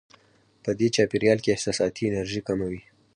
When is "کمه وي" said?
2.47-2.81